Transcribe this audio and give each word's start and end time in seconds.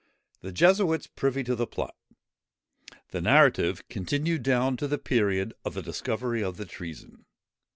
THE 0.39 0.51
JESUITS 0.51 1.05
PRIVY 1.15 1.43
TO 1.43 1.53
THE 1.55 1.67
PLOT. 1.67 1.93
THE 3.09 3.21
NARRATIVE 3.21 3.87
CONTINUED 3.87 4.41
DOWN 4.41 4.75
TO 4.75 4.87
THE 4.87 4.97
PERIOD 4.97 5.53
OF 5.63 5.75
THE 5.75 5.83
DISCOVERY 5.83 6.43
OF 6.43 6.57
THE 6.57 6.65
TREASON. 6.65 7.25